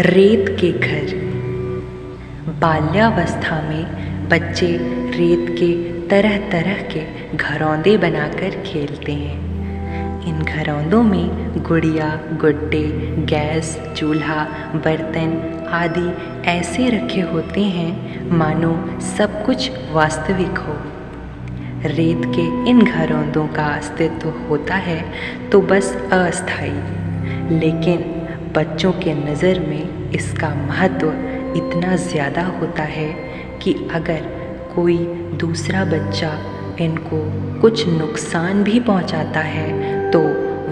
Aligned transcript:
रेत 0.00 0.44
के 0.60 0.72
घर। 0.72 1.14
बाल्यावस्था 2.60 3.60
में 3.62 4.28
बच्चे 4.28 4.66
रेत 5.10 5.50
के 5.58 5.72
तरह 6.08 6.36
तरह 6.50 6.80
के 6.92 7.36
घरौंदे 7.36 7.96
बनाकर 7.96 8.62
खेलते 8.62 9.12
हैं। 9.12 10.28
इन 10.28 10.42
घरौंदों 10.42 11.02
में 11.02 11.62
गुड़िया 11.62 12.08
गुड्डे 12.32 12.82
गैस, 13.26 13.76
चूल्हा, 13.96 14.44
बर्तन 14.74 15.68
आदि 15.72 16.08
ऐसे 16.50 16.88
रखे 16.88 17.20
होते 17.20 17.60
हैं, 17.60 18.30
मानो 18.30 18.72
सब 19.16 19.44
कुछ 19.46 19.70
वास्तविक 19.92 20.58
हो। 20.58 20.76
रेत 21.86 22.22
के 22.26 22.70
इन 22.70 22.82
घरौंदों 22.84 23.46
का 23.48 23.66
अस्तित्व 23.66 24.28
होता 24.28 24.74
है 24.74 25.04
तो 25.50 25.60
बस 25.60 25.94
अस्थाई 26.12 27.58
लेकिन 27.58 28.16
बच्चों 28.56 28.92
के 28.92 29.12
नज़र 29.14 29.58
में 29.60 29.99
इसका 30.14 30.48
महत्व 30.56 31.08
इतना 31.56 31.96
ज़्यादा 31.96 32.44
होता 32.50 32.82
है 32.82 33.08
कि 33.58 33.72
अगर 33.92 34.20
कोई 34.74 34.96
दूसरा 35.36 35.84
बच्चा 35.84 36.32
इनको 36.80 37.18
कुछ 37.60 37.86
नुकसान 37.88 38.62
भी 38.64 38.80
पहुंचाता 38.80 39.40
है 39.40 40.10
तो 40.10 40.20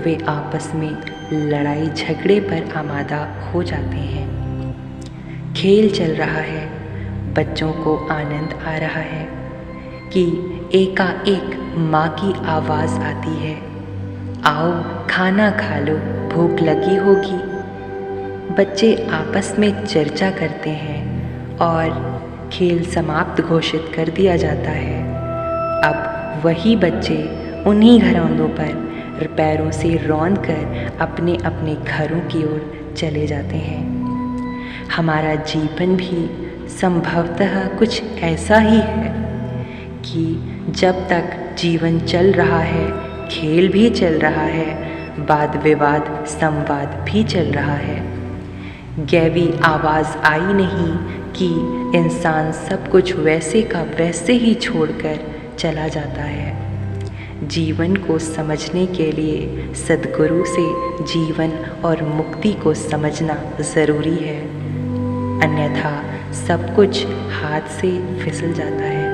वे 0.01 0.17
आपस 0.29 0.71
में 0.75 0.91
लड़ाई 1.33 1.87
झगड़े 1.87 2.39
पर 2.41 2.73
आमादा 2.77 3.19
हो 3.47 3.63
जाते 3.63 3.97
हैं। 3.97 4.27
खेल 5.55 5.91
चल 5.91 6.15
रहा 6.15 6.41
है, 6.41 6.65
बच्चों 7.35 7.73
को 7.75 7.97
आनंद 8.11 8.55
आ 8.63 8.77
रहा 8.77 9.01
है 9.01 9.27
कि 10.13 10.25
एकाएक 10.75 11.75
माँ 11.91 12.09
की 12.21 12.33
आवाज़ 12.49 12.99
आती 13.01 13.37
है, 13.37 13.55
आओ 14.45 14.73
खाना 15.11 15.51
खा 15.51 15.79
लो, 15.79 15.97
भूख 16.29 16.63
लगी 16.63 16.97
होगी। 16.97 17.41
बच्चे 18.49 19.07
आपस 19.11 19.55
में 19.59 19.85
चर्चा 19.85 20.31
करते 20.31 20.71
हैं 20.71 21.57
और 21.57 21.91
खेल 22.53 22.85
समाप्त 22.85 23.43
घोषित 23.43 23.93
कर 23.97 24.09
दिया 24.09 24.37
जाता 24.37 24.71
है। 24.71 25.03
अब 25.83 26.41
वही 26.45 26.77
बच्चे 26.77 27.17
उन्हीं 27.67 28.01
घरौंदों 28.01 28.49
पर 28.49 29.27
पैरों 29.27 29.71
से 29.71 29.97
रौंद 29.97 30.39
कर 30.39 30.97
अपने 31.01 31.37
अपने 31.37 31.75
घरों 31.75 32.21
की 32.21 32.45
ओर 32.45 32.95
चले 32.97 33.27
जाते 33.27 33.57
हैं। 33.57 33.83
हमारा 34.97 35.35
जीवन 35.35 35.97
भी 35.97 36.29
संभवतः 36.69 37.77
कुछ 37.79 38.03
ऐसा 38.19 38.59
ही 38.59 38.81
है 38.81 39.09
कि 40.01 40.55
जब 40.71 41.09
तक 41.09 41.57
जीवन 41.59 42.01
चल 42.01 42.33
रहा 42.33 42.61
है, 42.61 42.93
खेल 43.29 43.69
भी 43.69 43.91
चल 43.91 44.19
रहा 44.19 44.43
है 44.43 44.75
वाद 45.19 45.57
विवाद 45.57 46.25
संवाद 46.29 47.07
भी 47.11 47.25
चल 47.25 47.53
रहा 47.53 47.75
है 47.75 48.18
गैवी 48.99 49.53
आवाज़ 49.65 50.07
आई 50.07 50.41
नहीं 50.41 50.97
कि 51.33 51.47
इंसान 51.99 52.53
सब 52.53 52.89
कुछ 52.89 53.15
वैसे 53.17 53.63
का 53.63 53.83
वैसे 53.83 54.33
ही 54.33 54.55
छोड़कर 54.55 55.19
चला 55.59 55.89
जाता 55.89 56.23
है। 56.23 56.59
जीवन 57.49 57.97
को 57.97 58.19
समझने 58.19 58.87
के 58.87 59.13
लिए 59.13 59.75
सदगुरु 59.75 60.45
से 60.47 60.65
जीवन 61.05 61.81
और 61.85 62.03
मुक्ति 62.03 62.53
को 62.53 62.75
समझना 62.75 63.43
ज़रूरी 63.61 64.17
है। 64.17 64.41
अन्यथा 65.41 66.05
सब 66.33 66.75
कुछ 66.75 67.07
हाथ 67.07 67.61
से 67.61 68.19
फिसल 68.19 68.53
जाता 68.53 68.85
है। 68.85 69.08